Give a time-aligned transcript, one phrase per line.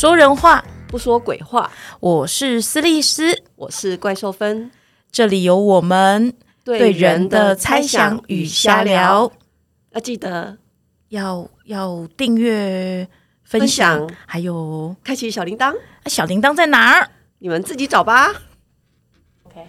[0.00, 1.70] 说人话，不说鬼话。
[2.00, 4.70] 我是斯利斯，我是怪兽芬，
[5.12, 6.32] 这里有我们
[6.64, 9.30] 对人的猜想与瞎聊。
[9.90, 10.56] 要记得
[11.10, 13.06] 要要订阅、
[13.44, 17.10] 分分享享，还有开启小铃铛，啊小铃铛在哪儿？
[17.40, 18.32] 你们自己找吧。
[19.42, 19.66] OK，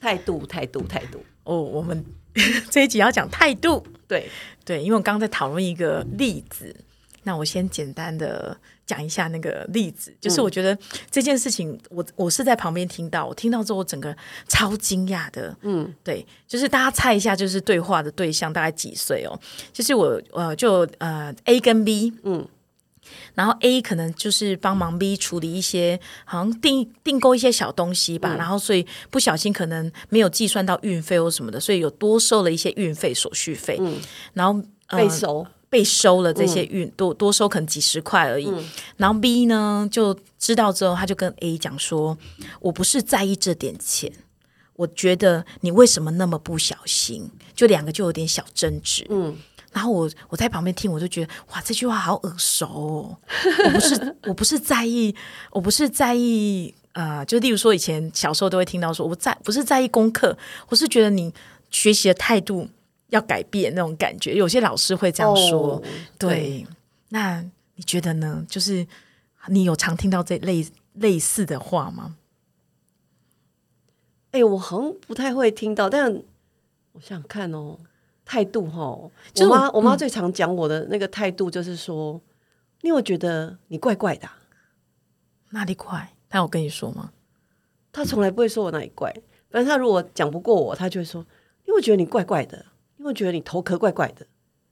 [0.00, 1.20] 态度，态度，态度。
[1.42, 2.04] 哦，我们
[2.70, 3.84] 这一集要讲态度。
[4.06, 4.30] 对，
[4.64, 6.84] 对，因为我刚刚在讨论一个例子，
[7.24, 8.56] 那我先简单的
[8.88, 10.76] 讲一下那个例子，就是我觉得
[11.10, 14.16] 这件事情，我我是在旁边听到，我听到之后，我整个
[14.48, 15.54] 超惊讶的。
[15.60, 19.38] 嗯，对，就是大家猜一下，就是对话的对象大概几岁哦？
[19.74, 22.48] 就是我呃，就呃 A 跟 B，嗯，
[23.34, 34.00] 然后 A 可能就是帮忙 B 处理一些好像订订购一些小东西吧，然后所以不小心可能没有计算到运费或什么的，所以有多收了一些运费手续费，嗯。
[34.32, 35.46] 然后、呃、被收。
[35.70, 38.50] 被收了这些运、多多收可能几十块而已。
[38.96, 42.16] 然后 B 呢就知道之后，他就跟 A 讲说
[42.60, 44.10] ：“我不是在意这点钱，
[44.76, 49.06] 我觉得你为什么那么不小心？”就两个就有点小争执。
[49.10, 49.36] 嗯，
[49.72, 53.18] 然后我我在旁边听，我就觉得哇，这句话好耳熟哦！
[53.64, 55.14] 我不是 我不是在意，
[55.50, 60.36] 我不是在意呃，就例如说以前小时候都会听到说，我在不是在意功课，
[60.68, 61.32] 我是觉得你
[61.70, 62.68] 学习的态度
[63.08, 64.34] 要改变那种感觉。
[64.34, 65.82] 有些老师会这样说，哦
[66.18, 66.66] 对。
[67.10, 67.42] 那
[67.74, 68.44] 你觉得呢？
[68.48, 68.86] 就是
[69.48, 72.16] 你有常听到这类类似的话吗？
[74.32, 76.12] 哎、我好像不太会听到，但
[76.92, 77.78] 我想想看哦，
[78.26, 82.20] 态度哈，就是我我妈我妈最常讲我的那个态度就是说，
[82.82, 84.38] 你有觉得你怪怪的啊、
[85.50, 86.12] 哪里怪？
[86.28, 87.10] 他有跟你说吗？
[87.90, 89.10] 她从来不会说我哪里怪，
[89.50, 91.24] 反正她如果讲不过我，她就会说，
[91.64, 92.66] 因为觉得你怪怪的，
[92.98, 94.26] 因为觉得你头壳怪怪的，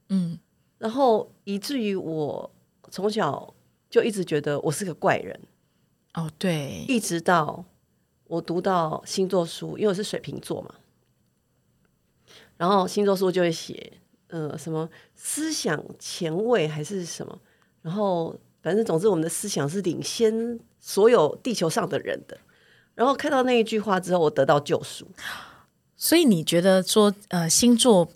[0.09, 0.37] 嗯，
[0.77, 2.49] 然后以至于我
[2.91, 3.53] 从小
[3.89, 5.39] 就一直觉得我是个怪人，
[6.13, 7.65] 哦，对，一直到
[8.25, 10.75] 我读到星座书，因为我是水瓶座嘛，
[12.57, 13.93] 然后星座书就会写，
[14.27, 17.39] 呃，什么思想前卫还是什么，
[17.81, 22.37] 然后反正总之我们的思想是领先所有地球上的人的。
[22.95, 25.07] 然后看到那一句话之后，我得到救赎。
[25.95, 28.09] 所以你觉得说，呃，星座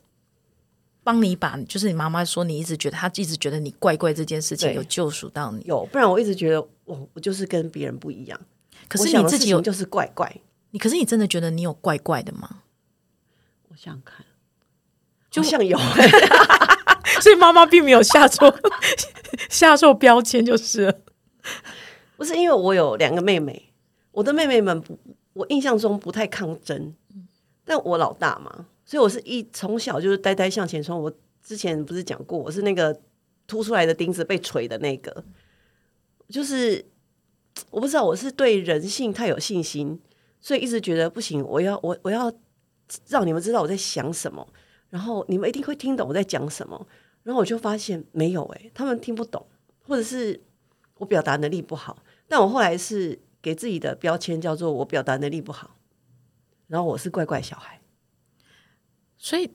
[1.04, 8.40] 帮你把，就是你妈妈说你一直觉得她一直觉得你怪怪这件事情有救赎到你，有，不然我一直觉得我我就是跟别人不一样。
[8.88, 10.34] 可是你自己有就是怪怪。
[10.72, 12.62] 你，可是你真的觉得你有怪怪的吗？
[13.70, 14.26] 我想想看，
[15.30, 15.78] 就像有，
[17.22, 18.54] 所以妈妈并没有下错
[19.50, 21.00] 下错标签，就是了。
[22.16, 23.74] 不是因为我有两个妹妹，
[24.12, 25.00] 我的妹妹们不，
[25.34, 26.94] 我印象中不太抗争，
[27.66, 31.02] 但我老大嘛，所以我是一从小就是呆呆向前冲。
[31.02, 31.10] 我
[31.42, 33.00] 之前不是讲过，我是那个
[33.48, 35.24] 凸出来的钉子被锤的那个，
[36.28, 36.84] 就是
[37.70, 39.98] 我不知道，我是对人性太有信心，
[40.42, 42.30] 所以一直觉得不行，我要我我要
[43.08, 44.46] 让你们知道我在想什么，
[44.90, 46.86] 然后你们一定会听懂我在讲什么。
[47.24, 49.48] 然后我就发现没有诶、他们听不懂，
[49.88, 50.38] 或者是
[50.98, 52.04] 我表达能力不好。
[52.28, 55.78] 但我后来是给自己的标签叫做我表达能力不好，
[56.68, 57.81] 然后我是怪怪小孩。
[59.24, 59.48] 所以，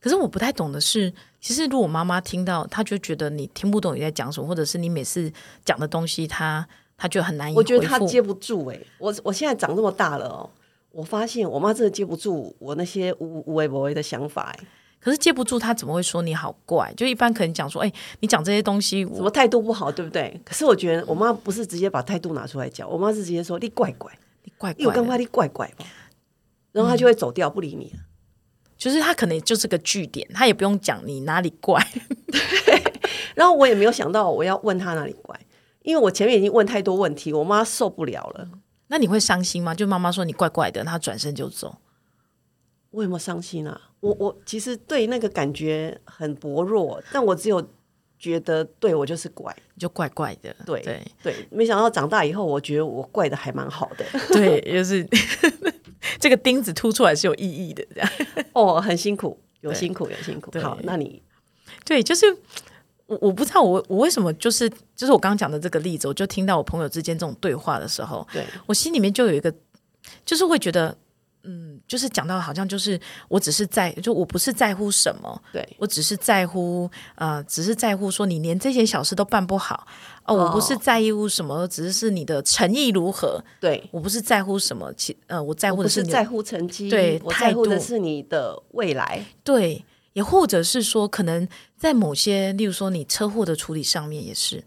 [0.00, 5.32] 可是我不太懂的是，其实如果妈妈听到，她就觉得你听不懂你在讲什么，或者是你每次
[5.64, 6.66] 讲的东西，她
[6.96, 10.50] 她就很难以我觉得回复他接不住诶、我我现在长这么大了哦，
[10.90, 14.66] 我发现我妈真的接不住我那些无无为不为的想法诶、
[14.98, 16.92] 可是接不住，她怎么会说你好怪？
[16.96, 20.40] 就一般可能讲说，哎、你讲这些东西，我什么态度不好，对不对？
[20.44, 24.12] 可是我觉得我妈不是直接把态度拿出来讲，我妈是直接说你怪怪，
[24.42, 25.84] 你怪怪的，干嘛你怪怪吧，
[26.72, 28.00] 然后她就会走掉不理你了。
[28.82, 31.80] 就是他可能就是个据点，他也不用讲你哪里怪
[32.26, 32.82] 对。
[33.36, 35.38] 然后我也没有想到我要问他哪里怪，
[35.82, 38.48] 因为我前面已经问太多问题，我妈受不了了。
[38.88, 39.72] 那你会伤心吗？
[39.72, 41.76] 就妈妈说你怪怪的，她转身就走。
[42.90, 43.80] 我有没有伤心啊？
[44.00, 47.64] 我我其实对那个感觉很薄弱，但我只有
[48.18, 51.48] 觉得对我就是怪，就怪怪的，对对对。
[51.50, 54.04] 没想到长大以后，我觉得我怪的还蛮好的
[54.34, 55.08] 对，就是
[56.18, 58.10] 这个钉子凸出来是有意义的，这样
[58.52, 60.50] 哦，很辛苦，有辛苦有辛苦。
[60.60, 61.22] 好，那你
[61.84, 62.26] 对，就是
[63.06, 69.52] 我我不知道我我为什么就是就是我刚刚讲的这个例子，我就听到我朋友之间这种对话的时候，对我心里面就有一个，
[70.24, 70.96] 就是会觉得，嗯，
[71.86, 72.98] 就是讲到好像就是
[73.28, 75.68] 我只是在，就我不是在乎什么，对。
[75.78, 79.86] 我只是在乎，呃，只是在乎说你连这些小事都办不好，
[80.24, 89.24] 哦，我不是哦在乎什么，只是是你的诚意如何，对，我不是在乎什么，其呃，我在乎的你的是在乎成绩，对我在乎的是你的未来。
[89.44, 91.46] 对，也或者是说，可能
[91.76, 94.62] 在某些，例如说你车祸的处理上面也是，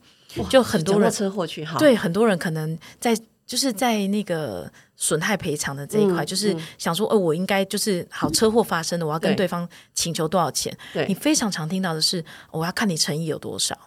[0.49, 10.75] 就很多人车祸去哈，对很多人可能在就是在那个损害赔偿的这一块，就是想说，哦，我应该就是好车祸发生了，我要跟对方请求多少钱？
[10.93, 13.77] 对你非常常听到的是，我要看你诚意有多少。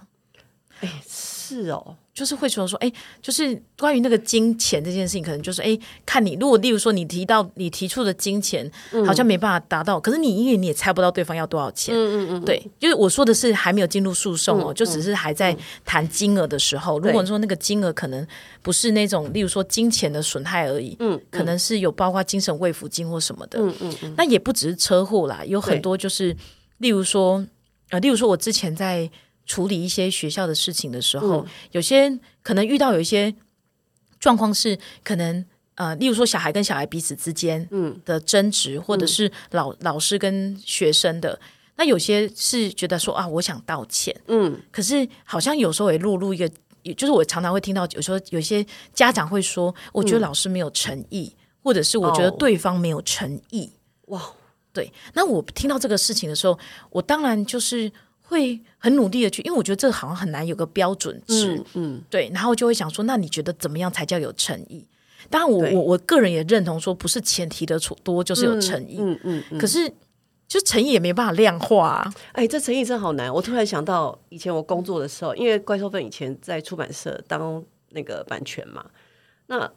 [0.80, 1.02] 哎，
[1.48, 1.96] 是哦。
[2.18, 2.92] 就是会说说，哎，
[3.22, 8.68] 就是关于那个金钱这件事情，可能就是哎，看你如果例如说你提到你提出的金钱
[9.06, 18.26] 好像没办法达到，可是你因为你也猜不到对方要多少钱，嗯嗯嗯，对，就是我说的是还没有进入诉讼哦，就只是还在谈金额的时候，如果说那个金额可能
[18.62, 26.36] 不是那种例如说金钱的损害而已，嗯，可能是有包括精神慰抚金或什么的，嗯嗯嗯，那也不只是车祸啦，有很多就是
[26.78, 27.46] 例如说
[27.90, 29.08] 呃，例如说我之前在。
[29.48, 33.34] 处理一些学校的事情的时候，有些可能遇到有一些
[34.20, 37.66] 状况是可能呃，例如说小孩跟小孩彼此之间
[38.04, 41.40] 的争执，或者是老老师跟学生的，
[41.76, 46.46] 那有些是觉得说啊，我想道歉，嗯，可是好像有时候也落入一个，
[46.94, 53.72] 就是我常常会听到，有时候有些家长会说，我觉得老师没有诚意，或者是我觉得对方没有诚意，
[54.08, 54.20] 哇，
[54.74, 56.58] 对，那我听到这个事情的时候，
[56.90, 57.90] 我当然就是。
[58.28, 64.86] 会很努力的去，因为我觉得这个好像很难有个标准值，嗯，对，然后就会想说，那你觉得怎么样才叫有诚意？
[65.30, 69.90] 当然，我我我个人也认同说，不是钱提的多就是有诚意，嗯嗯，可是
[70.46, 73.32] 就诚意也没办法量化，哎，这诚意真好难。
[73.32, 78.84] 我突然想到，以前我工作的时候，因为怪兽粉以前在出版社当那个版权嘛，
[79.46, 79.70] 那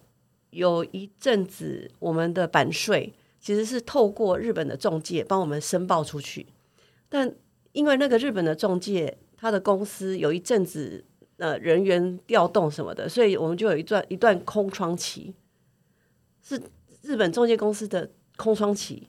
[0.49, 6.45] 有一阵子我们的版税其实是透过日本的中介帮我们申报出去，
[7.09, 7.33] 但
[7.73, 11.03] 因为那个日本的中介，他的公司有一阵子
[11.37, 15.33] 呃人员调动什么的，所以我们就有一段一段空窗期，
[16.41, 16.61] 是
[17.01, 19.07] 日本中介公司的空窗期，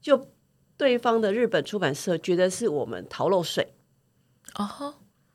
[0.00, 0.28] 就
[0.76, 3.74] 对方的日本出版社觉得是我们逃漏税，
[4.54, 4.94] 哦，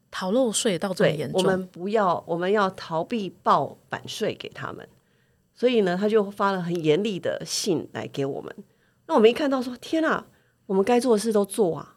[0.10, 4.88] 逃漏税到这么严重，我们不要，我们要逃避报版税给他们，
[5.54, 8.56] 所以呢，他就发了很严厉的信来给我们。
[9.07, 10.25] 那我们一看到说，天啊，
[10.65, 11.93] 我们该做的事都做啊。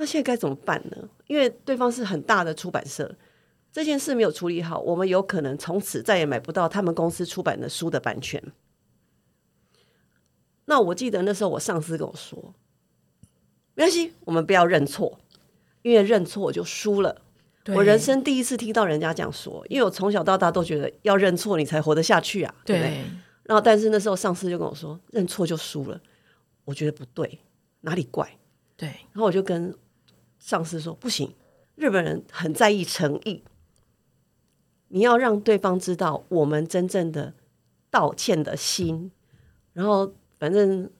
[0.00, 0.96] 那现在该怎么办呢？
[1.26, 3.12] 因为对方是很大的出版社，
[3.72, 8.40] 这件事没有处理好，我们有可能从此再也买不到他们公司出版的书的版权。
[10.66, 12.54] 那我记得那时候我上司跟我说
[13.74, 15.18] ：“没关系，我们不要认错，
[15.82, 17.22] 因为认错我就输了。”
[17.74, 23.04] 我人生第一次听到人家这样说，因为我从小到大都觉得要认错你才活得下去啊，对不对？
[23.42, 26.00] 然后，但是那时候上司就跟我说：“认错就输了。”
[26.64, 27.40] 我觉得不对，
[27.80, 28.38] 哪里怪？
[28.76, 29.74] 对，然后我就跟。
[30.38, 31.34] 上司说：“不行，
[31.74, 33.42] 日本人很在意诚意，
[34.88, 37.34] 你要让对方知道我们真正的
[37.90, 39.10] 道歉的心。”
[39.74, 40.90] 然后，反正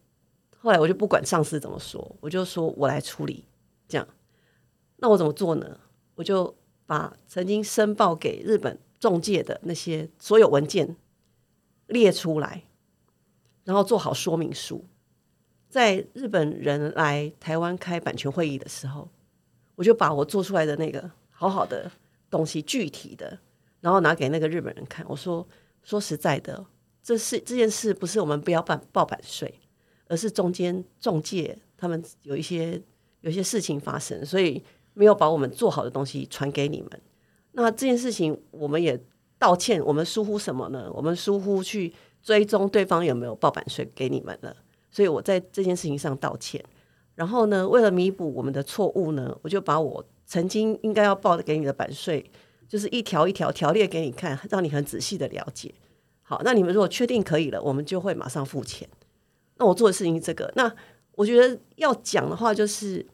[0.59, 3.45] 后来我就不管上司怎么说，我就说我来处理。
[3.89, 4.07] 这样，
[4.97, 5.81] 那我怎么做呢？
[6.17, 10.97] 我就把曾经申报给日本中介的那些所有文件
[11.87, 12.65] 列出来，
[13.65, 14.85] 然后做好说明书，
[15.69, 19.09] 在日本人来台湾开版权会议的时候。
[19.79, 21.89] 我就把我做出来的那个好好的
[22.29, 23.39] 东西，具体的，
[23.81, 25.07] 然后拿给那个日本人看。
[25.09, 25.47] 我说
[25.85, 26.67] ：“说实在的，
[27.01, 29.55] 这是这件事不是我们不要办报版税，
[30.09, 32.83] 而是中间中介他们有一些
[33.21, 34.61] 有些事情发生，所以
[34.95, 36.91] 没有把我们做好的东西传给你们。
[37.53, 39.01] 那这件事情我们也
[39.39, 40.91] 道歉，我们疏忽什么呢？
[40.93, 44.57] 我们疏忽去追踪对方有没有报版税给你们了。
[44.91, 46.61] 所以我在这件事情上道歉。”
[47.19, 52.25] 然后呢，为了弥补我们的错误呢，我就把我曾经应该要报的给你的版税，
[52.69, 55.75] 就是一条一条条列给你看，让你很仔细的了解。
[56.23, 58.89] 好，那你们如果确定可以了，我们就会马上付钱。
[59.57, 60.49] 那我做的事情是这个。
[60.55, 60.73] 那
[61.17, 63.05] 我觉得要讲的话，就是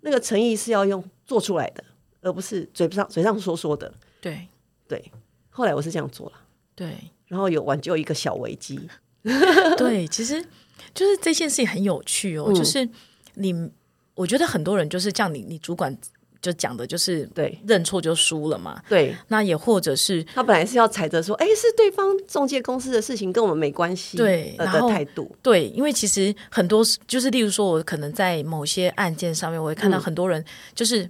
[0.00, 1.84] 那个诚意是要用做出来的，
[2.22, 3.94] 而不是嘴上嘴上说说的。
[4.20, 4.48] 对
[4.88, 5.12] 对，
[5.50, 6.32] 后来我是这样做了。
[6.74, 6.96] 对，
[7.28, 8.88] 然后有挽救一个小危机。
[9.78, 10.44] 对，其实
[10.92, 12.88] 就是这件事情很有趣哦，就是。
[13.34, 13.70] 你
[14.14, 15.96] 我觉得很多人就是这样，你你主管
[16.42, 18.82] 就讲的就是对认错就输了嘛。
[18.88, 24.16] 对，那也或者是他本来是要踩着说，哎，是对方中介公司的事情，跟我们没关系。
[24.16, 25.30] 对，然后态度。
[25.42, 30.42] 对，因为其实很多就是例如说，我可能在某些案件上面，我会看到很多人
[30.74, 31.08] 就是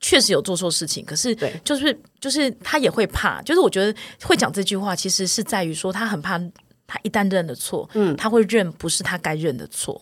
[0.00, 6.38] 确实有做错事情，可是就是就是他也会怕，就是我觉得会讲这句话，其实是在于说他很怕，
[6.86, 10.00] 他一旦认了错，嗯，他会认不是他该认的错。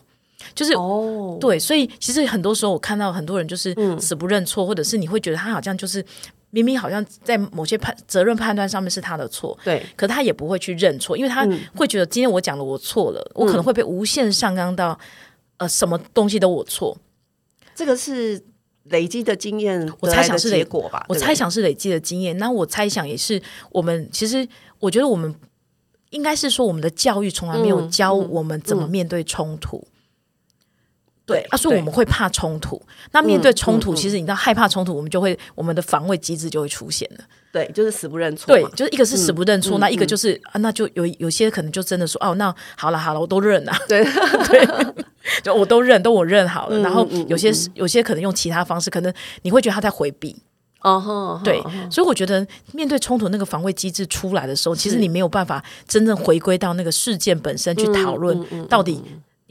[0.55, 6.05] 就是哦，对，所以其实很多时候我看到很多人就是死不认错，或者是你会觉得他好像就是
[6.51, 14.97] 明明好像在某些判责任判断上面是他的错，对，可他也不会去认错，因为他会觉得今天我讲了我错了，我可能会被无限上纲到
[15.57, 16.97] 呃什么东西都我错。
[17.75, 18.39] 这个是
[18.83, 21.03] 累积的经验，我猜想是结果吧。
[21.09, 24.47] 我猜想是累积的经验，那我猜想也是我们其实
[24.79, 25.33] 我觉得我们
[26.11, 29.83] 应该是说我们的教育从来没有嗯教嗯我们怎么面对冲突。
[31.25, 32.81] 对啊，所以我们会怕冲突。
[33.11, 37.23] 那面对冲突，其实你知道害怕冲突，我们就会我们的防卫机制就会出现了。
[37.51, 44.03] 对，就是死不认错对。，就是一个是死不认错，嗯那一个就是啊，那就有有些可能就真的说哦，那好了好了，我都认了，对
[44.49, 44.67] 对，
[45.43, 46.77] 就我都认，都我认好了。
[46.77, 49.13] 嗯然后有些是有些可能用其他方式，可能
[49.43, 50.35] 你会觉得他在回避。
[50.81, 58.37] 哦吼，对，所以我觉得面对冲突那个防卫机制出来的时候，其实你没有办法真正回归到那个事件本身去讨论
[58.67, 59.01] 到底，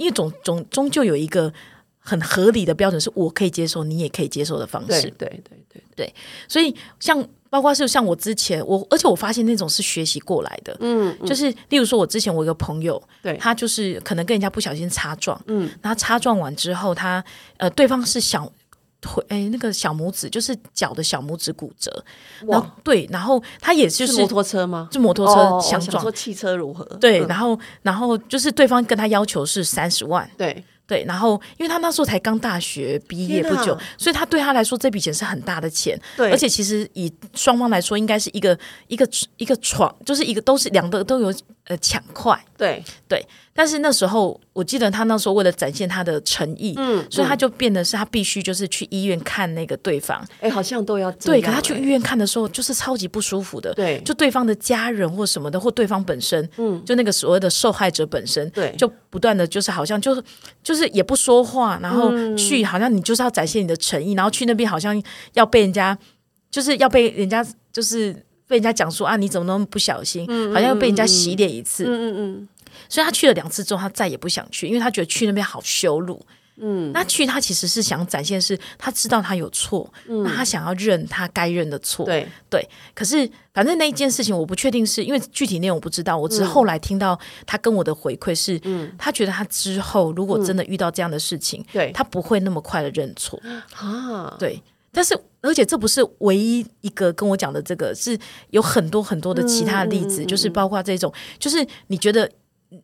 [0.02, 1.52] 因为总总终究有一个
[1.98, 5.02] 很合理的标准，是我可以接受，你也可以接受的方式。
[5.16, 6.14] 对对对对，
[6.48, 11.26] 所以像包括是像我之前我，而且我发现那种是学习过来的，嗯，嗯。
[11.26, 17.22] 就是例如说，我之前我一个朋友，对他就是可能跟人家不小心擦撞，嗯，然后擦撞完之后，他
[17.58, 18.50] 呃对方是小
[19.02, 22.02] 腿哎那个小拇指就是脚的小拇指骨折，
[22.46, 24.88] 然后哇，对，然后他也就是是摩托车吗？
[24.90, 26.82] 就摩托哦车相撞，我想说汽车如何？
[27.00, 27.28] 对，嗯。
[27.28, 30.64] 然后然后就是对方跟他要求是三十万，对。
[30.84, 41.32] 对，然后因为他那时候才刚大学毕业不久，所以他对他来说这笔钱是很大的钱，对，而且其实以双方来说，应该是一个一个一个闯，就是一个都是两个都有
[41.66, 42.38] 呃抢快。
[42.56, 50.24] 对对，但是那时候我记得他那时候为了展现他的诚意，嗯，所以他嗯就变得是他必须就是去医院看那个对方。
[50.40, 53.74] 哎，好像都要这对，可他去医院看的时候，就是超级不舒服的。
[53.74, 60.22] 对，就对方的家人或什么的，或对方本身，嗯，就那个所谓的受害者本身，对就不断的就是好像就是
[60.62, 65.02] 就是也不说话，然后嗯去好像你就是要展现你的诚意，然后去那边好像
[65.32, 65.98] 要被人家
[66.50, 68.14] 就是要被人家就是
[68.52, 72.48] 被人家讲说啊你怎么那么不小心，好像要被人家洗脸一次，嗯嗯嗯
[72.86, 76.20] 所以他去了两次之后，他再也不想去，因为他觉得去那边好羞辱。
[76.56, 82.28] 嗯，那去他其实是想展现是他知道他有错，那他想要认他该认的错，对。
[82.50, 86.46] 对，可是，反正那一件事情我不确定是因为具体内容我不知道，我只是嗯。
[86.46, 88.92] 后来听到他跟我的回馈是，嗯。
[88.98, 91.90] 他觉得他之后如果真的遇到这样的事情，对。
[91.92, 93.40] 他不会那么快的认错。
[93.74, 98.18] 啊，对，但是而且这不是唯一一个跟我讲的这个，是
[98.50, 102.30] 有很多很多的其他的例子，就是包括这种，就是你觉得。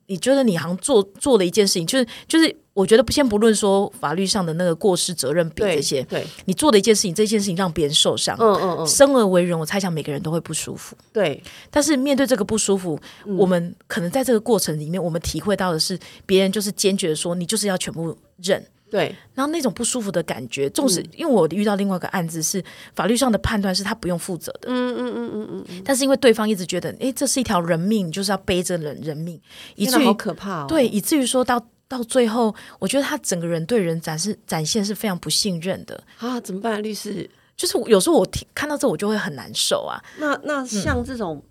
[0.07, 10.95] 你觉得你好像做做了一件事情，就是就是，我觉得先不论说法律上的那个过失责任比这些，对，你做的一件事情，这件事情让别人受伤，嗯嗯嗯，生而为人，我猜想每个人都会不舒服。
[11.11, 13.35] 对，但是面对这个不舒服，嗯。
[13.39, 22.63] 我们可能在这个过程里面，我们体会到的是，别人就是坚决地说你就是要全部认，对，然后那种不舒服的感觉，纵嗯使、因为我遇到另外一个案子是
[22.95, 29.41] 法律上的判断是他不用负责的，嗯嗯嗯嗯嗯，但是因为对方一直觉得，哎，这是一条人命，你就是要背着人人命，
[29.77, 30.67] 以真的好可怕哦。
[30.69, 36.03] 对，以至于说到到最后，我觉得他整个人对人展示展现是非常不信任的。
[36.19, 36.83] 啊，怎么办？
[36.83, 40.03] 律师，就是有时候我听看到这，我就会很难受啊。
[40.19, 41.43] 那那像这种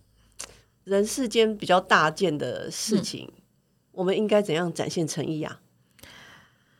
[0.85, 3.31] 人世间比较大件的事情，
[3.91, 5.59] 我们应该怎样展现诚意啊？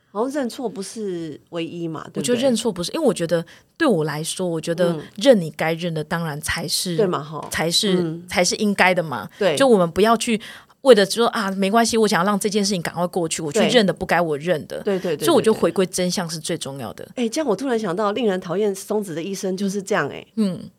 [0.10, 3.46] 好像认错不是唯一嘛，对对我觉得认错不是，因为我觉得
[3.78, 7.22] 对我来说，我觉得嗯认你该认的，当然才是对嘛？
[7.22, 9.30] 哈，才是、嗯才是应该的嘛。
[9.38, 10.40] 对，就我们不要去
[10.82, 14.82] 为了说啊，没关系，我想要让这件事情赶快过去，我去认的不该我认的。
[14.84, 15.26] 对对对，对。
[15.26, 17.08] 所以我就回归真相是最重要的。
[17.16, 20.70] 哎、这样我突然想到，令人讨厌松子的一生就是这样、哎，嗯，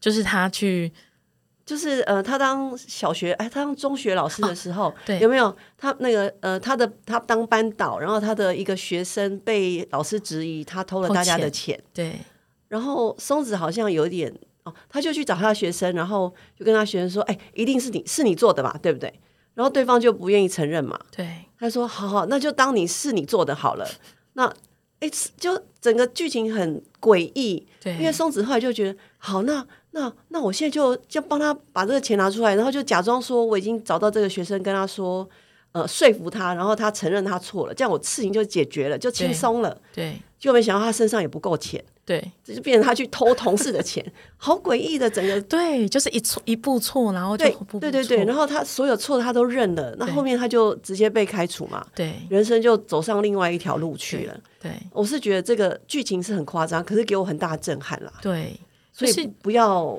[0.00, 0.92] 就是他去
[1.68, 12.18] 就是呃，他当小学哎，他当中学老师的时候，对有没有他那个呃，他的他当班导，然后他的一个学生被老师质疑他偷了大家的钱钱，对
[12.68, 19.12] 然后松子好像有点哦，他就去找他的学生，然后就跟他学生说，哎，一定是你是你做的吧，对不对？
[19.52, 23.86] 然后对方就不愿意承认嘛，对他说：“好好，那就当你是你做的好了。
[24.32, 24.50] 那”
[25.00, 29.64] 哎，就整个剧情很诡异，对，因为松子后来就觉得，好，那
[29.98, 35.28] 那那我现在就就帮他把这个钱拿出来，然后就假装说我已经找到这个学生，跟他说，
[35.72, 39.76] 呃，说服他，然后他承认他错了，这样我事情就解决了，就轻松了。
[39.92, 44.04] 对结果没想到他身上也不够钱，对 这就变成他去偷同事的钱，
[44.36, 45.40] 好诡异的整个。
[45.42, 47.44] 对，就是一错一步错，然后就
[47.80, 54.40] 对对对，然后他所有错他都认了，那后面他就直接被开除嘛，对人生就走上另外一条路去了。
[54.62, 58.12] 对我是觉得这个剧情是很夸张，可是给我很大的震撼啦。
[58.22, 58.56] 对，
[58.98, 59.98] 所以是不要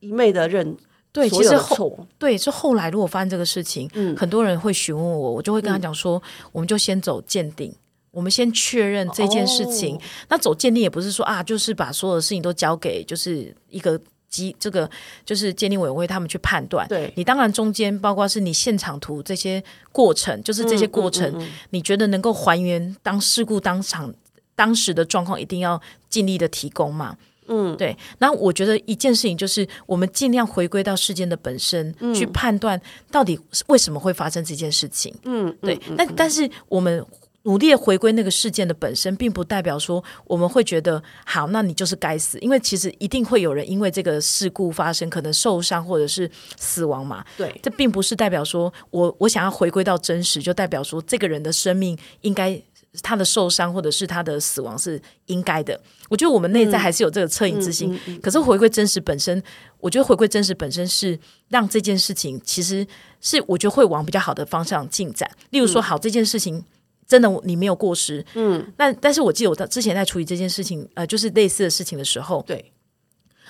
[0.00, 0.76] 一昧的认
[1.12, 6.22] 对，其实后，对，是后来如果发生这个事情，嗯很多人会询问我，我就会跟他讲说，
[6.52, 7.74] 我们就先走鉴定。
[8.10, 14.00] 我们先确认这件事情，哦那走鉴定也不是说啊，就是把所有的事情都交给就是一个
[14.30, 14.88] 机这个
[15.24, 16.88] 就是鉴定委员会他们去判断。
[16.88, 19.62] 对你当然中间包括是你现场图这些
[19.92, 24.14] 过程，就是这些过程，嗯嗯嗯嗯你觉得能够还原当事故当场
[24.54, 27.16] 当时的状况一定要尽力的提供嘛。
[27.48, 27.96] 嗯，对。
[28.18, 33.38] 然后我觉得一件事情就是，我们尽量回归到事件的本身，去判断到底
[33.68, 35.14] 为什么会发生这件事情。
[35.24, 35.78] 嗯，对。
[35.96, 37.04] 但但是我们
[37.42, 42.38] 努力的回归那个事件的本身，并不代表说我们会觉得好，那你就是该死。
[42.40, 47.24] 因为其实一定会有人因为这个事故发生，可能受伤或者是死亡嘛。
[47.36, 52.60] 对，这并不是代表说我我想要回归到真实，就代表说这个人的生命应该。
[53.02, 57.98] 他的受伤或者是他的死亡是应该的，我觉得我们内在还是有这个恻隐之心。
[58.22, 59.42] 可是回归真实本身，
[59.78, 62.86] 我觉得回归真实本身是让这件事情其实
[63.20, 65.30] 是我觉得会往比较好的方向进展。
[65.50, 66.64] 例如说，好这件事情
[67.06, 72.72] 真的你没有过失，嗯，那但是我记得我之前在处理这件事情，呃，就是类似的事情的时候，对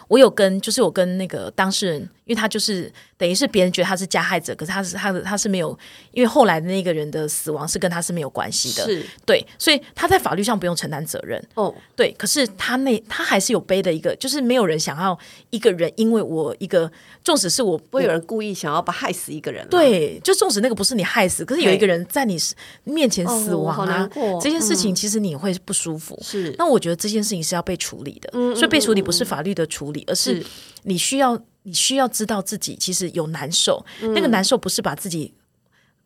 [0.08, 2.92] 我有跟就是我跟那个当事人，因为他就是。
[3.18, 5.70] 等于是别人觉得他是加害者，可是他是他的他是没有，
[6.12, 9.02] 因为后来的那个人的死亡是跟他是没有关系的，是。
[9.24, 11.42] 对，所以他在法律上不用承担责任。
[11.54, 16.92] 哦，对，可是他那他还是有背的一个，就是没有人想要一个人，因为我一个，
[17.24, 22.36] 纵使是我不会有人故意想要把害死一个人，对，就纵使那个不是你害死，可是有一个人在你
[22.84, 24.06] 面前死亡啊，
[24.42, 26.18] 这件事情其实你会不舒服。
[26.22, 30.44] 是，那我觉得这件事情是要被处理的，所以被处理不是法律的处理，而是
[30.82, 31.40] 你需要。
[31.68, 33.84] 你需要知道自己其实有难受，
[34.14, 35.34] 那个难受不是把自己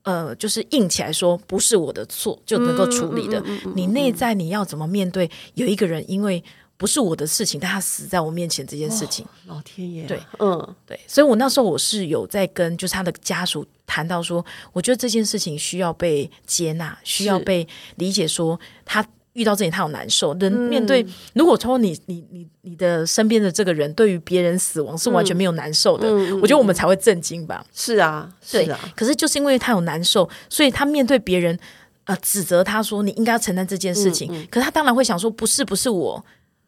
[0.04, 3.44] 呃就是硬起来说不是我的错就能够处理的。
[3.74, 5.30] 你内在你要怎么面对？
[5.52, 6.42] 有一个人因为
[6.78, 14.42] 不是我的事情，但他死在我面前这件事情，老天爷，对，嗯，对，所以我那时候我是有在跟就是他的家属谈到说，
[14.72, 19.06] 我觉得这件事情需要被接纳，需要被理解，说他。
[19.34, 20.34] 遇到这里，他好难受。
[20.34, 27.64] 人面对，如果说你你你你的身边的这个人对于别人死亡是完全没有难受的，我觉得我们才会震惊吧。
[27.72, 28.78] 是啊，是啊。
[28.96, 31.58] 可是就是因为他有难受，所以他面对别人
[32.04, 34.28] 呃指责他说你应该要承担这件事情。
[34.50, 36.24] 可是他当然会想说不是不是我，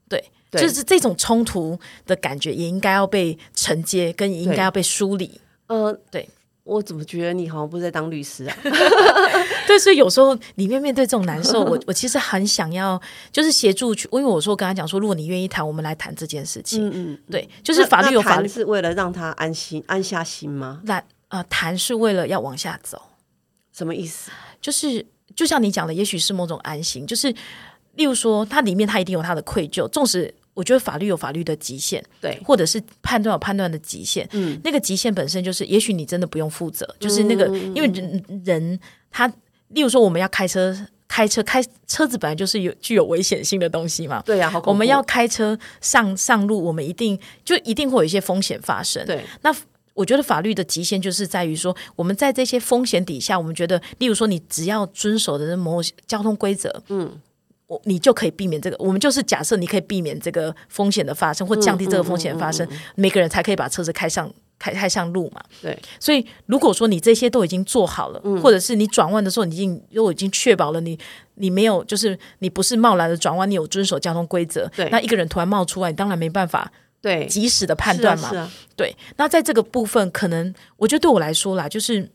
[0.08, 5.40] 对，就是这种冲突的感觉也应该要被承接，跟应该要被梳理。
[5.66, 6.28] 呃，对。
[6.64, 8.56] 我怎么觉得你好像不是在当律师啊？
[9.66, 13.00] 对，所以有时候里面面对这种难受，我 我其实很想要，
[13.32, 16.88] 就是协助去，因为我说跟他讲说，如果你愿意谈，我们来谈这件事情。
[16.88, 20.80] 嗯嗯，对，就是法律有法律是为了让他安心安下心吗？
[20.84, 23.00] 那呃，谈是为了要往下走，
[23.72, 24.30] 什么意思？
[24.60, 27.34] 就是就像你讲的，也许是某种安心，就是
[27.96, 30.32] 例如说，它里面它一定有它的愧疚，纵使。
[30.54, 34.28] 我觉得法律有法律的极限，对，或者是判断有判断的极限。
[34.32, 39.26] 嗯，那个极限本身就是，也许你真的不用负责，就是那个，因为人人他，
[39.68, 40.76] 例如说我们要开车，
[41.08, 44.22] 开车开车子本来就是有具有危险性的东西嘛。
[44.26, 49.06] 对呀，我们要开车上上路，我们一定就一定会有一些风险发生。
[49.06, 49.54] 对，那
[49.94, 57.18] 我觉得法律的极限就是在于说，我们在这些风险底下，我们觉得，例如说你只要遵守的某交通规则，嗯。
[57.84, 65.40] 你就可以避免这个，我们就是假设你可以避免这个风险的发生，或降低这个风险发生，每个人才可以把车子开上开开上路嘛。
[65.60, 70.98] 对，所以如果说你这些都已经做好了，或者是你转弯的时候，你已经如果已经确保了你
[71.34, 78.50] 你没有就是你不是贸然的转弯，你有遵守交通规则，对，那一个人突然冒出来，你当然没办法对及时的判断嘛。
[78.76, 82.10] 对，那在这个部分，可能我觉得对我来说啦，就是。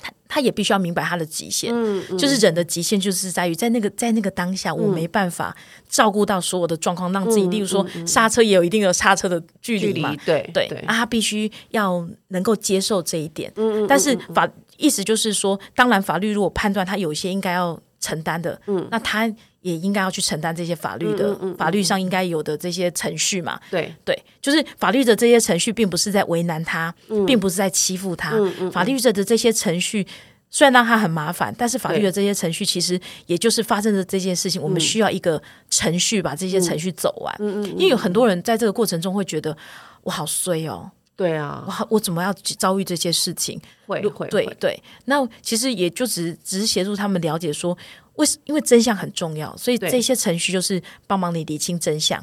[0.00, 1.72] 他他也必须要明白他的极限，
[2.18, 5.56] 就是人的极限，就是在于在那个在那个当下，我没办法
[5.88, 13.50] 照顾到所有的状况，让自己，例如说刹车也有一定的刹车的距离嘛，对对，啊，他必须要能够接受这一点。
[13.56, 19.32] 嗯但是法意思就是说，当然法律如果判断他有些应该要承担的，嗯，那他。
[19.62, 23.58] 也应该要去承担这些法律的法律上应该有的这些程序嘛？
[23.68, 26.94] 对对，就是法律的这些程序，并不是在为难他，
[27.26, 28.30] 并不是在欺负他。
[28.70, 30.06] 法律者的这些程序
[30.50, 37.34] 虽然让他很麻烦，但是法律的这些程序其实也就是发生的这件事情，我们需要一个程序把这些程序走完。
[37.40, 39.56] 嗯嗯，因为有很多人在这个过程中会觉得
[40.04, 40.88] 我好衰哦。
[41.16, 43.60] 对啊，我我怎么要遭遇这些事情？
[43.86, 47.76] 会会对对，那其实也就只只是协助他们了解说。
[48.16, 52.18] 为因为真相很重要，所以这些程序就是帮忙你理清真相，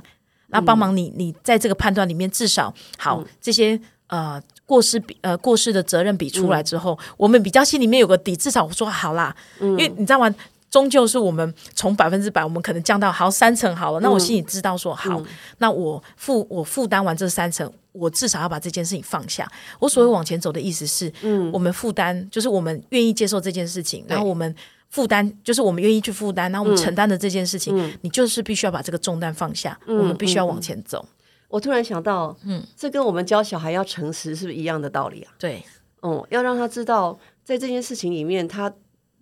[0.47, 10.33] 那帮忙你你在这个判断里面至少好这些呃过失比呃过失的责任比出来之后，我们比较心里面有个底，至少说好啦，因为你知道吗？
[10.71, 15.21] 终究是我们从百分之百，我们可能降到好三成好了，那我心里知道说好，
[15.59, 19.49] 那我负我负担完这三成，我至少要把这件事情放下。
[19.79, 24.53] 我所谓往前走的意思是，嗯，我们负担就是我们愿意接受这件事情，然后我们。
[24.89, 31.03] 负担就是我们愿意去负担，然后我们承担的这件事情，你就是必须要把这个重担放下，我们必须要往前走。
[31.47, 35.33] 我突然想到，嗯，这跟我们教小孩要诚实是不是一样的道理啊？
[35.39, 35.63] 对，
[36.03, 38.71] 嗯，要让他知道，在这件事情里面，他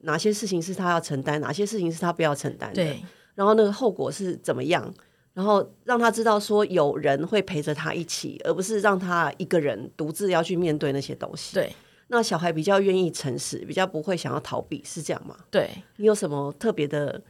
[0.01, 2.75] 哪些事情是他要承担，哪些事情是他不要承担的。
[2.75, 3.01] 对，
[3.35, 4.93] 然后那个后果是怎么样，
[5.33, 11.55] 然后让他知道说有人会陪着他一起，而不是让他一个人独自要去面对那些东西。
[11.55, 11.73] 对
[12.07, 15.37] 那小孩比较愿意诚实，比较不会想要逃避，是这样吗？
[15.49, 17.21] 对，你有什么特别的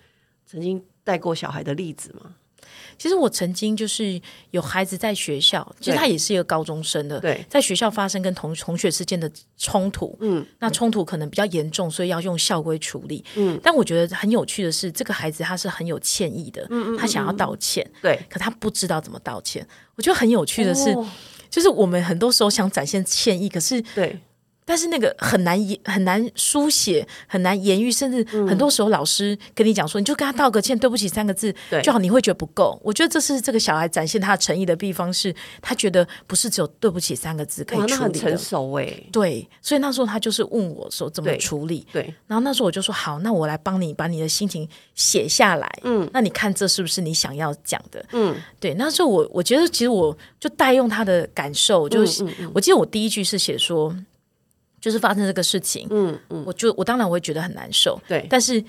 [0.46, 2.36] 曾经带过小孩的例子吗？
[3.02, 7.44] 其实我曾经就是有孩子在学校，其实他也是一个高中生的，对。
[7.50, 16.98] 在学校发生跟同同学之间的冲突，嗯，那冲突可能比较严重，所以要用校规处理，嗯，但我觉得很有趣的是，这个孩子他是很有歉意的，嗯嗯。
[16.98, 19.68] 他想要道歉，对，可他不知道怎么道歉。
[19.96, 21.10] 我觉得很有趣的是，哦。
[21.50, 24.18] 就是我们很多时候想展现歉意，可是对
[24.64, 32.80] 但是那个很难言很难书写，很难言喻，甚至很多时候老师跟你讲说，你就跟他道个歉，对不起三个字就好，你会觉得不够。
[32.84, 38.38] 我觉得这是这个小孩展现他诚意的地方，是他觉得不是只有对不起三个字可哇，以处理的。
[38.38, 45.70] 熟哎，对，所以那时候他就是问我说怎么处理，对，然后那时候我就说好，那我来帮你把你的心情写下来。
[45.84, 48.04] 嗯，那你看这是不是你想要讲的？
[48.14, 48.74] 嗯，对。
[48.76, 53.96] 那时候我我觉得其实我就代用他的感受，就是、嗯我记得我第一句是写说，
[54.82, 58.62] 就是发生这个事情，嗯嗯，我就我当然我会觉得很难受，对，但是。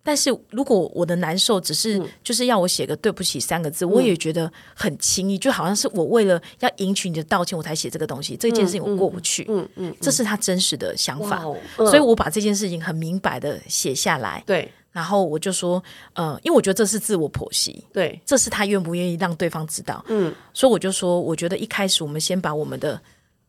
[0.00, 8.34] 但是如果我的难受只是嗯就是要我写个对不起三个字，我也觉得很轻易，就好像是我为了要赢取你的道歉，我才写这个东西。
[8.34, 11.42] 这件事情我过不去，嗯嗯，这是他真实的想法。
[11.76, 15.82] 所以我把这件事情很明白的写下来，对然后我就说，
[16.14, 22.98] 呃，因为我觉得这是自我剖析，对，这是他愿不愿意让对方知道，嗯所以我就说，我觉得一开始我们先把我们的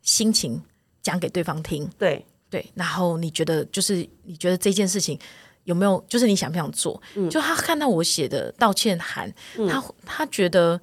[0.01, 0.61] 心情
[1.01, 5.17] 讲给对方听，对，对，然后你觉得就是你觉得这件事情
[5.63, 7.01] 有没有，就是你想不想做？
[7.15, 7.29] 嗯。
[7.29, 9.33] 就他看到我写的道歉函，
[9.69, 10.79] 他他觉得。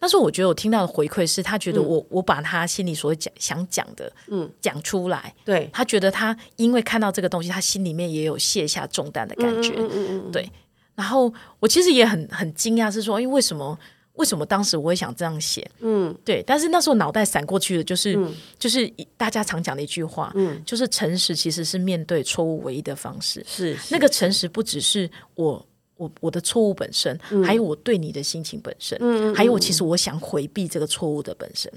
[0.00, 9.72] 那时候我觉得我听到的回馈是他觉得我、我把他心里所讲想讲的，嗯，讲出来，对，他觉得他因为看到这个东西，他心里面也有卸下重担的感觉。
[9.76, 10.48] 嗯嗯嗯，对，
[10.94, 13.76] 然后我其实也很很惊讶，是说，因为为什么
[14.18, 15.68] 为什么当时我会想这样写？
[15.80, 18.18] 嗯，对，但是那时候脑袋闪过去的就是、
[18.58, 23.42] 就是大家常讲的一句话，嗯，就是诚实其实是面对错误唯一的方式。
[23.48, 25.64] 是那个诚实不只是我。
[25.98, 31.68] 我我的错误本身，还有我对你的心情本身，嗯还有我其实我想回避这个错误的本身。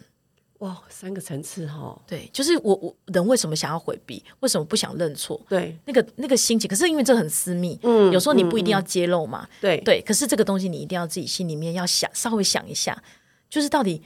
[0.61, 5.41] 哇，三个层次哈，对，就是我我人为什么想要回避，为什么不想认错？
[5.49, 9.99] 对那个那个心情，可是因为这很私密，嗯有时候你不一定要揭露嘛，对对。
[10.03, 12.95] 可是这个东西你一定要自己心里面要想，稍微想一下，
[13.49, 14.03] 就是到底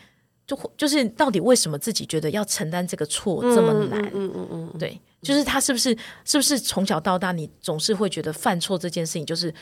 [0.47, 4.01] 就就是到底为什么自己觉得要承担这个错这么难？
[4.13, 5.89] 嗯嗯嗯，对，就是他是不是
[6.23, 9.53] 是不是从小到大你总是会觉得犯错这件事情，就是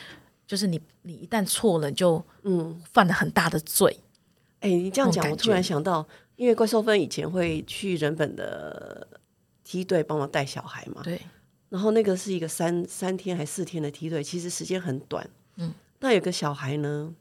[0.46, 3.98] 就是你你一旦错了，你就嗯犯了很大的罪。
[4.60, 9.06] 哎，你这样讲，我突然想到，因为怪兽芬以前会去人本的
[9.62, 11.20] 梯队帮忙带小孩嘛，对，
[11.68, 15.28] 然后那个是一个三三天还四天的梯队，其实时间很短。
[15.56, 17.14] 嗯，那有个小孩呢，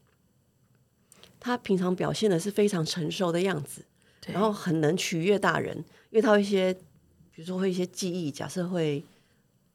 [1.39, 3.85] 他平常表现的是非常成熟的样子，
[4.19, 5.77] 对然后很能取悦大人，
[6.09, 6.73] 因为他有一些，
[7.31, 9.03] 比如说会一些技艺，假设会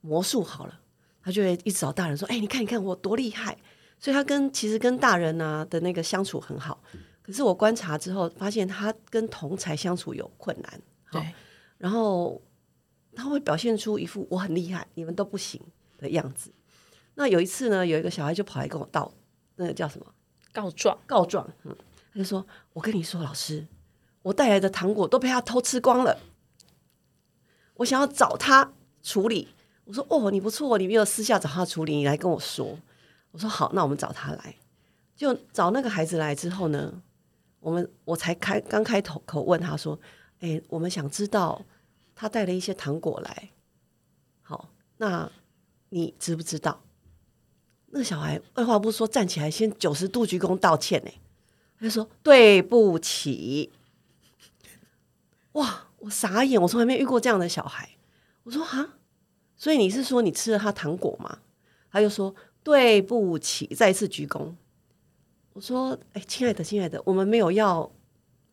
[0.01, 0.81] 魔术好了，
[1.23, 3.57] 他就会一直找大人说：“哎、你看，你看我多厉害！”
[4.01, 6.81] 所以他跟其实跟大人啊的那个相处很好。
[7.29, 10.81] 可是我观察之后发现，他跟同才相处有困难。
[11.13, 11.23] 对，
[11.77, 12.41] 然后
[13.15, 15.61] 他会表现出一副我很厉害，你们都不行
[15.99, 16.51] 的样子。
[17.17, 19.13] 那有一次呢，有一个小孩就跑来跟我道，
[19.57, 20.07] 那个叫什么
[20.55, 20.99] 告状。
[21.05, 21.77] 告状，嗯，
[22.15, 23.67] 他就说：“我跟你说，老师，
[24.23, 26.19] 我带来的糖果都被他偷吃光了，
[27.75, 29.49] 我想要找他处理。”
[29.85, 32.79] 我说：“哦，你不错，你没有私下找他处理，你来跟我说。”
[33.33, 34.57] 我说：“好，那我们找他来。”
[35.15, 37.03] 就找那个孩子来之后呢，
[37.61, 39.99] 我们我才开刚开头口问他说
[40.41, 41.65] ：“哎，我们想知道
[42.15, 43.51] 他带了一些糖果来，
[44.43, 45.31] 好，那
[45.89, 46.83] 你知不知道？”
[47.91, 51.11] 那个小孩二话不说站起来，先九十度鞠躬道歉呢。
[51.81, 53.73] 他说：“对不起。”
[55.53, 57.89] 哇，我傻眼，我从来没遇过这样的小孩。
[58.43, 58.99] 我说：“哈，
[59.57, 61.39] 所以你是说你吃了他糖果吗？”
[61.91, 64.55] 他就说：“对不起。”再次鞠躬。
[65.53, 67.91] 我说：“哎，亲爱的，亲爱的，我们没有要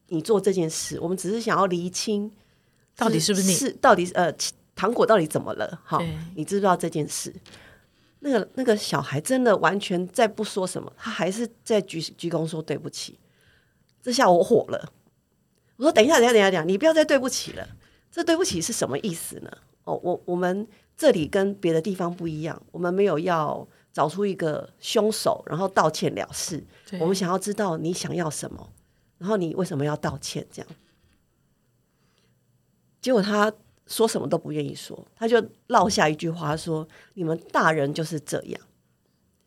[0.07, 2.31] 你做这件事，我们只是想要厘清
[2.95, 4.33] 到底是不是你是到底呃
[4.75, 5.79] 糖果到底怎么了？
[5.83, 6.01] 好，
[6.35, 7.33] 你知不知道这件事？”
[8.19, 13.19] 那个那个小孩真的完全再不说什么，他还是在鞠鞠躬说对不起。
[14.01, 14.91] 这下我火了，
[15.75, 17.67] 我说：“等一下，等一下，等一下，等一下，你不要再对不起了。
[18.11, 19.51] 这对不起是什么意思呢？
[19.83, 26.61] 哦，我我们这里跟别的地方不一样，我们没有要找出一个凶手，然后道歉了事。
[26.99, 28.69] 我们想要知道你想要什么，
[29.17, 30.45] 然后你为什么要道歉？
[30.51, 30.69] 这样。
[32.99, 33.49] 结果他
[33.87, 38.61] 说什么都不愿意说，他就落下一句话说：“你们大人就是这样。”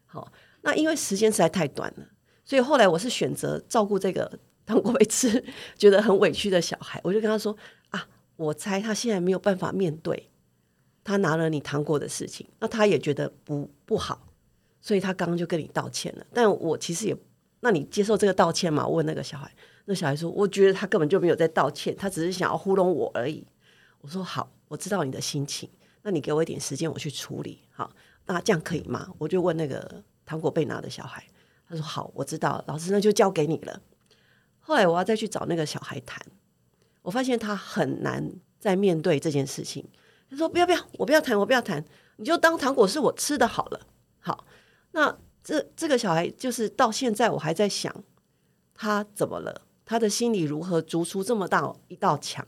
[0.07, 0.33] 好，
[0.63, 2.07] 那因为时间实在太短了，
[2.43, 5.45] 所以后来我是选择照顾这个糖果被吃
[5.77, 7.55] 觉得很委屈的小孩，我就跟他说
[7.91, 10.31] 啊，我猜他现在没有办法面对
[11.05, 14.28] 他拿了你糖果的事情，那他也觉得不不好，
[14.81, 16.27] 所以他刚刚就跟你道歉了。
[16.33, 17.17] 但我其实也，
[17.61, 18.87] 那你接受这个道歉吗？
[18.87, 19.53] 问那个小孩，
[19.87, 23.47] 那小孩说，我觉得他根本就没有在道歉，他只是想要糊弄我而已。
[24.01, 25.69] 我说好，我知道你的心情，
[26.03, 27.63] 那你给我一点时间，我去处理。
[27.71, 27.91] 好，
[28.27, 29.09] 那这样可以吗？
[29.19, 31.25] 我就问那个糖果被拿的小孩，
[31.69, 33.81] 他说好，我知道，老师那就交给你了。
[34.61, 36.21] 后来我要再去找那个小孩谈，
[37.03, 39.85] 我发现他很难再面对这件事情。
[40.31, 41.83] 他说不要不要，我不要谈，我不要谈，
[42.17, 43.81] 你就当糖果是我吃的好了。
[44.21, 44.45] 好，
[44.93, 47.95] 那这这个小孩就是到现在我还在想
[48.75, 52.47] 他怎么了，他的心里如何筑出这么大一道墙。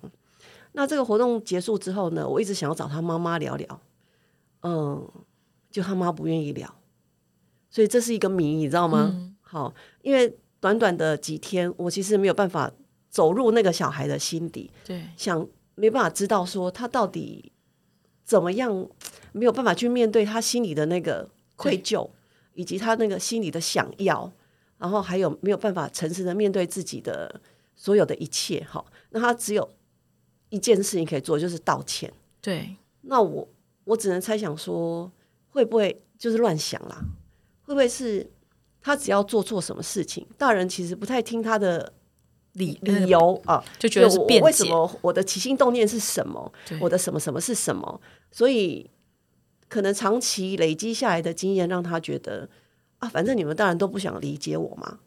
[0.72, 3.80] 那这个活动结束之后呢，我一直想要找他妈妈聊聊，
[4.62, 5.10] 嗯，
[5.70, 6.72] 就他妈不愿意聊，
[7.68, 9.34] 所以这是一个谜，你知道吗？
[9.40, 12.70] 好，因为短短的几天，我其实没有办法
[13.08, 17.50] 走入那个小孩的心底，对，想没办法知道说他到底
[18.22, 18.88] 怎么样，
[19.32, 22.08] 没有办法去面对他心里的那个愧疚，
[22.60, 24.30] 以及他那个心里的想要，
[24.78, 27.40] 然后还有没有办法诚实的面对自己的
[27.74, 28.66] 所有的一切。
[28.70, 29.68] 哈，那他只有。
[30.52, 32.12] 一件事情可以做，就是道歉。
[32.40, 33.48] 对，那我
[33.84, 35.08] 我只能猜想说，
[35.48, 37.00] 会不会就是乱想啦？
[37.62, 38.28] 会不会是
[38.82, 41.92] 他只要做错什么事情，大人其实不太听他的
[42.54, 46.52] 理理由啊，就觉得是辩为什么我的起心动念是什么？
[46.80, 48.00] 我的什么什么是什么？
[48.32, 48.90] 所以
[49.70, 52.46] 可能长期累积下来的经验，让他觉得
[52.98, 54.98] 啊，反正你们大人都不想理解我嘛。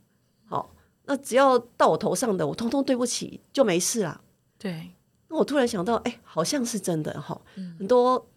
[0.45, 0.73] 好，
[1.05, 4.21] 那只要到我头上的，我通通对不起就没事啦。
[4.57, 4.89] 对。
[5.27, 7.39] 那我突然想到，哎，好像是真的哈。
[7.77, 8.27] 很多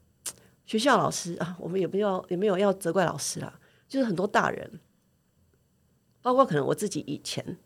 [0.64, 3.58] 学校老师啊，我们也不要也没有要责怪老师啦，
[3.88, 4.80] 就是很多大人，
[6.22, 7.56] 包括可能我自己以前，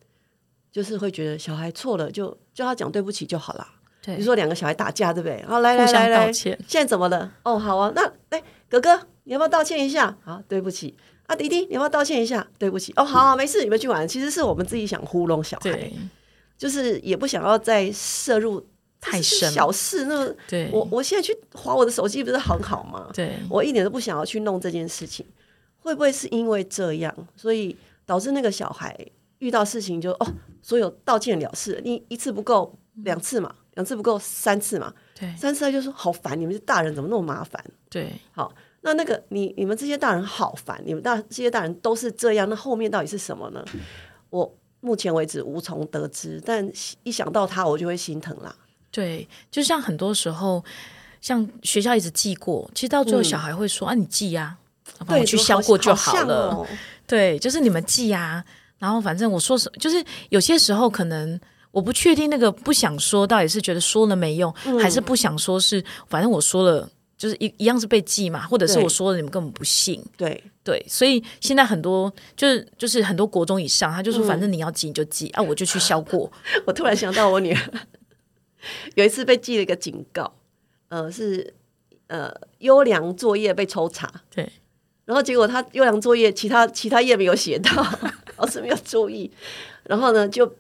[0.70, 3.66] 就是会觉得小孩错了就叫他讲对不起就好了。
[4.03, 5.42] 对，比如说两个小孩打架，对不对？
[5.44, 7.33] 好，来来来来，现在怎么了？
[7.44, 8.12] 哦，好啊，那哎，
[8.70, 10.16] 哥哥，你要不要道歉一下？
[10.24, 10.96] 好，对不起。
[11.26, 12.46] 啊，弟弟，你要不要道歉一下？
[12.59, 12.94] 对不起。
[12.96, 14.09] 哦，好，没事，你们去玩。
[14.09, 15.92] 其实是我们自己想糊弄小孩，
[16.56, 18.66] 就是也不想要再摄入。
[19.02, 23.09] 太深小事，那对我我现在去划我的手机不是很好吗？
[23.14, 25.24] 对，我一点都不想要去弄这件事情。
[25.78, 28.94] 会不会是因为这样，所以导致那个小孩
[29.38, 30.26] 遇到事情就哦，
[30.61, 31.80] 所有道歉了事？
[31.83, 37.62] 你一次不够，两次嘛，两次不够，三次嘛，对，三次他就说好烦，你们是大人怎么那么麻烦？
[37.90, 43.62] 对，好，那那个你你们这些大人好烦，你们大这些大人都是这样，那后面到底是什么呢？
[44.30, 46.66] 我目前为止无从得知，但
[47.02, 48.54] 一想到他，我就会心疼啦。
[48.90, 50.64] 对，就像很多时候，
[51.20, 54.56] 像学校一直记过，其实到最后小孩会说：“啊，你记呀，
[55.06, 56.66] 帮我去消过就好了。”
[57.06, 58.42] 对，就是你们记啊。
[58.78, 61.38] 然后反正我说什，就是有些时候可能
[61.70, 70.04] 我不确定那个不想说，到底是觉得说了没用，还是不想说，是反正我说了，就是一一样是被记嘛，或者是我说了你们根本不信。
[70.16, 76.30] 对对，所以现在很多就是就是很多国中以上，他就说反正你要记你就记啊，我就去消过。
[76.66, 77.61] 我突然想到我女儿。
[78.94, 80.35] 有一次被记了一个警告，
[80.88, 81.54] 呃，是
[82.09, 84.46] 呃优良作业被抽查，对，
[85.06, 87.70] 然后结果他优良作业其他其他页没有写到，
[88.37, 89.30] 老师没有注意，
[89.85, 90.54] 然后呢就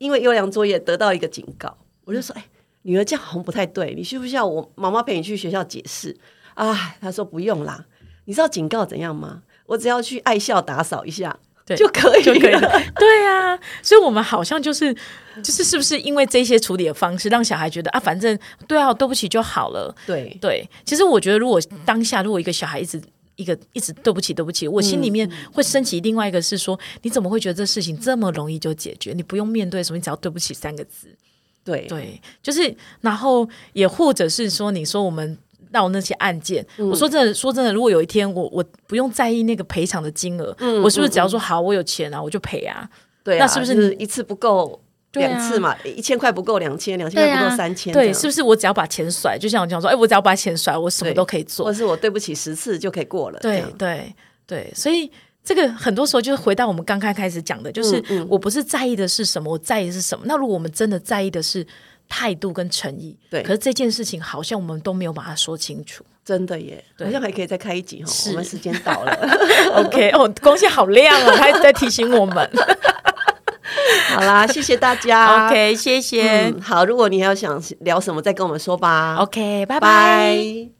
[0.00, 2.44] 因为优良作业得到一个警告，我就说，哎，
[2.82, 6.16] 女儿这样好像不太对，你需不需要我妈妈陪你去学校解释？
[6.54, 7.84] 啊，他说不用啦，
[8.24, 9.42] 你知道警告怎样吗？
[9.66, 11.38] 我只要去爱校打扫一下。
[11.76, 12.68] 就可以，就可以了。
[12.98, 14.92] 对啊，所以我们好像就是，
[15.40, 18.36] 就是是不是因为这些处理的方式，让小孩觉得啊，反正
[18.66, 19.94] 对啊，对不起就好了。
[20.04, 23.00] 对对，其实我觉得，如果当下如果一个小孩一直
[23.40, 29.12] 一个一直对不起对不起，我心里面会升起另外一个是说，你怎么会觉得这事情这么容易就解决？
[29.12, 31.08] 你不用面对什么，你只要对不起三个字。
[31.64, 35.38] 对对，就是然后也或者是说，你说我们。
[35.72, 42.90] 到那些案件，我说真的，说真的，如果有一天我我不用在意那个赔偿的金额，我是不是只要说好，我有钱啊，我就赔啊？
[43.22, 44.82] 对，那是不是一次不够，
[45.14, 45.76] 两次嘛？
[45.84, 49.36] 一千块不够，两千，两千块不够，三千，对，是不是我只要把钱甩？
[49.38, 53.38] 就像我讲说，哎，我只要把钱甩，我什么都可以做，或是我对不起十次就可以过了？
[53.40, 54.14] 对对
[54.46, 55.10] 对，所以
[55.42, 60.24] 这个很多时候就是回到我们刚刚开始讲的，就是我不是在意的是什么，我在意的是什么？
[60.26, 61.66] 那如果我们真的在意的是。
[62.12, 69.16] 态度跟诚意，对，可是这件事情好像我们都没有把它说清楚，真的耶，好像还可以再开一集哈，我们时间到了，
[69.76, 72.50] OK，哦，光线好亮哦，他一直在提醒我们，
[74.14, 79.78] 好啦，谢谢大家，OK，谢谢，好，如果你还要想聊什么，再跟我们说吧，OK，拜。
[79.80, 80.79] 拜。